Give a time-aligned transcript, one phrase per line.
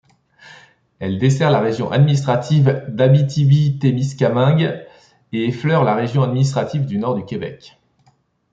[0.97, 4.83] Elle dessert la région administrative de l'Abitibi-Témiscamingue
[5.31, 7.77] et effleure la région administrative du Nord-du-Québec.